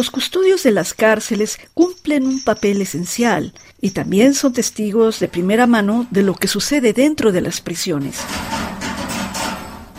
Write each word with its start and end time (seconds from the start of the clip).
Los 0.00 0.10
custodios 0.10 0.62
de 0.62 0.70
las 0.70 0.94
cárceles 0.94 1.58
cumplen 1.74 2.26
un 2.26 2.42
papel 2.42 2.80
esencial 2.80 3.52
y 3.82 3.90
también 3.90 4.32
son 4.32 4.54
testigos 4.54 5.20
de 5.20 5.28
primera 5.28 5.66
mano 5.66 6.06
de 6.10 6.22
lo 6.22 6.32
que 6.32 6.48
sucede 6.48 6.94
dentro 6.94 7.32
de 7.32 7.42
las 7.42 7.60
prisiones. 7.60 8.16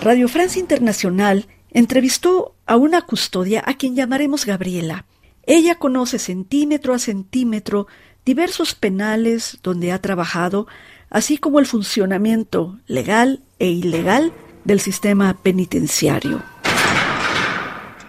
Radio 0.00 0.28
Francia 0.28 0.60
Internacional 0.60 1.48
entrevistó 1.72 2.54
a 2.64 2.76
una 2.76 3.02
custodia 3.02 3.60
a 3.66 3.74
quien 3.74 3.96
llamaremos 3.96 4.46
Gabriela. 4.46 5.04
Ella 5.46 5.74
conoce 5.80 6.20
centímetro 6.20 6.94
a 6.94 7.00
centímetro 7.00 7.88
diversos 8.24 8.76
penales 8.76 9.58
donde 9.64 9.90
ha 9.90 10.00
trabajado, 10.00 10.68
así 11.10 11.38
como 11.38 11.58
el 11.58 11.66
funcionamiento 11.66 12.78
legal 12.86 13.42
e 13.58 13.66
ilegal 13.66 14.32
del 14.62 14.78
sistema 14.78 15.36
penitenciario. 15.42 16.40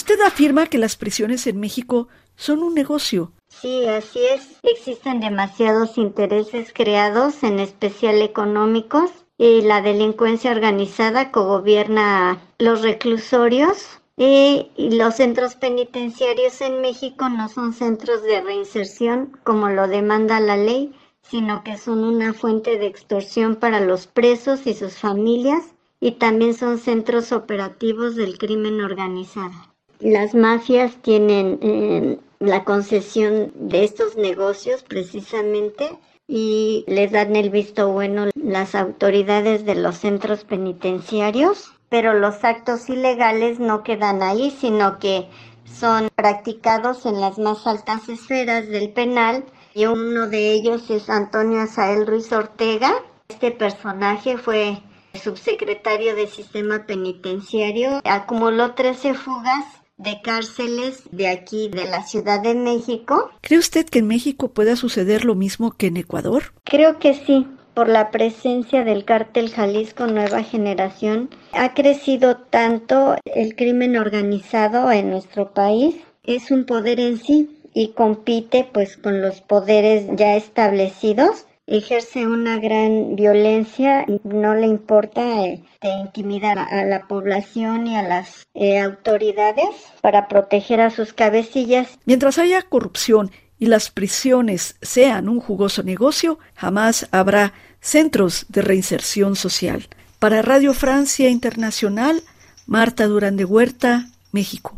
Usted 0.00 0.18
afirma 0.22 0.66
que 0.66 0.78
las 0.78 0.96
prisiones 0.96 1.46
en 1.46 1.60
México 1.60 2.08
son 2.34 2.62
un 2.62 2.72
negocio. 2.72 3.32
Sí, 3.48 3.84
así 3.84 4.18
es. 4.24 4.56
Existen 4.62 5.20
demasiados 5.20 5.98
intereses 5.98 6.72
creados, 6.72 7.42
en 7.42 7.60
especial 7.60 8.22
económicos, 8.22 9.10
y 9.36 9.60
la 9.60 9.82
delincuencia 9.82 10.52
organizada 10.52 11.30
cogobierna 11.30 12.40
los 12.58 12.80
reclusorios 12.80 14.00
y 14.16 14.70
los 14.76 15.16
centros 15.16 15.54
penitenciarios 15.56 16.62
en 16.62 16.80
México 16.80 17.28
no 17.28 17.50
son 17.50 17.74
centros 17.74 18.22
de 18.22 18.40
reinserción 18.40 19.38
como 19.44 19.68
lo 19.68 19.86
demanda 19.86 20.40
la 20.40 20.56
ley, 20.56 20.94
sino 21.20 21.62
que 21.62 21.76
son 21.76 22.04
una 22.04 22.32
fuente 22.32 22.78
de 22.78 22.86
extorsión 22.86 23.54
para 23.54 23.80
los 23.80 24.06
presos 24.06 24.66
y 24.66 24.72
sus 24.72 24.96
familias 24.96 25.62
y 26.00 26.12
también 26.12 26.54
son 26.54 26.78
centros 26.78 27.32
operativos 27.32 28.16
del 28.16 28.38
crimen 28.38 28.80
organizado. 28.80 29.69
Las 30.00 30.34
mafias 30.34 30.96
tienen 31.02 31.58
eh, 31.60 32.18
la 32.38 32.64
concesión 32.64 33.52
de 33.54 33.84
estos 33.84 34.16
negocios 34.16 34.82
precisamente 34.82 35.90
y 36.26 36.84
les 36.88 37.12
dan 37.12 37.36
el 37.36 37.50
visto 37.50 37.92
bueno 37.92 38.30
las 38.34 38.74
autoridades 38.74 39.66
de 39.66 39.74
los 39.74 39.98
centros 39.98 40.44
penitenciarios, 40.44 41.72
pero 41.90 42.14
los 42.14 42.42
actos 42.44 42.88
ilegales 42.88 43.60
no 43.60 43.82
quedan 43.82 44.22
ahí, 44.22 44.50
sino 44.58 44.98
que 44.98 45.28
son 45.64 46.08
practicados 46.14 47.04
en 47.04 47.20
las 47.20 47.38
más 47.38 47.66
altas 47.66 48.08
esferas 48.08 48.68
del 48.68 48.90
penal 48.92 49.44
y 49.74 49.84
uno 49.84 50.28
de 50.28 50.52
ellos 50.52 50.88
es 50.88 51.10
Antonio 51.10 51.60
Asael 51.60 52.06
Ruiz 52.06 52.32
Ortega. 52.32 52.90
Este 53.28 53.50
personaje 53.50 54.38
fue 54.38 54.78
subsecretario 55.12 56.16
de 56.16 56.26
Sistema 56.26 56.86
Penitenciario, 56.86 58.00
acumuló 58.04 58.74
13 58.74 59.12
fugas 59.12 59.79
de 60.02 60.20
cárceles 60.22 61.02
de 61.10 61.28
aquí, 61.28 61.68
de 61.68 61.84
la 61.84 62.02
Ciudad 62.02 62.42
de 62.42 62.54
México. 62.54 63.30
¿Cree 63.40 63.58
usted 63.58 63.86
que 63.86 64.00
en 64.00 64.06
México 64.06 64.48
pueda 64.48 64.76
suceder 64.76 65.24
lo 65.24 65.34
mismo 65.34 65.72
que 65.72 65.88
en 65.88 65.98
Ecuador? 65.98 66.52
Creo 66.64 66.98
que 66.98 67.14
sí, 67.14 67.46
por 67.74 67.88
la 67.88 68.10
presencia 68.10 68.84
del 68.84 69.04
cártel 69.04 69.50
Jalisco 69.50 70.06
Nueva 70.06 70.42
Generación. 70.42 71.30
Ha 71.52 71.74
crecido 71.74 72.36
tanto 72.36 73.16
el 73.24 73.56
crimen 73.56 73.96
organizado 73.96 74.90
en 74.90 75.10
nuestro 75.10 75.52
país. 75.52 75.96
Es 76.24 76.50
un 76.50 76.64
poder 76.64 77.00
en 77.00 77.18
sí 77.18 77.58
y 77.72 77.92
compite 77.92 78.68
pues 78.72 78.96
con 78.96 79.20
los 79.20 79.40
poderes 79.40 80.06
ya 80.16 80.36
establecidos 80.36 81.46
ejerce 81.70 82.26
una 82.26 82.58
gran 82.58 83.14
violencia, 83.14 84.04
no 84.24 84.54
le 84.54 84.66
importa 84.66 85.44
eh, 85.44 85.62
intimidar 86.02 86.58
a 86.58 86.84
la 86.84 87.06
población 87.06 87.86
y 87.86 87.96
a 87.96 88.02
las 88.02 88.44
eh, 88.54 88.80
autoridades 88.80 89.68
para 90.02 90.26
proteger 90.26 90.80
a 90.80 90.90
sus 90.90 91.12
cabecillas. 91.12 91.98
Mientras 92.04 92.38
haya 92.38 92.62
corrupción 92.62 93.30
y 93.58 93.66
las 93.66 93.90
prisiones 93.90 94.76
sean 94.82 95.28
un 95.28 95.40
jugoso 95.40 95.84
negocio, 95.84 96.40
jamás 96.54 97.08
habrá 97.12 97.52
centros 97.80 98.46
de 98.48 98.62
reinserción 98.62 99.36
social. 99.36 99.88
Para 100.18 100.42
Radio 100.42 100.74
Francia 100.74 101.30
Internacional, 101.30 102.22
Marta 102.66 103.06
Durán 103.06 103.36
de 103.36 103.44
Huerta, 103.44 104.08
México. 104.32 104.76